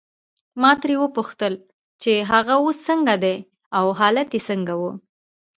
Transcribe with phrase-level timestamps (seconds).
[0.61, 1.53] ما ترې وپوښتل
[2.01, 3.35] چې هغه اوس څنګه دی
[3.77, 4.91] او حالت یې څنګه وو.